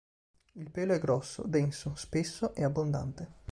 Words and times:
Il 0.53 0.71
pelo 0.71 0.95
è 0.95 0.99
grosso, 0.99 1.43
denso, 1.45 1.93
spesso 1.93 2.55
e 2.55 2.63
abbondante. 2.63 3.33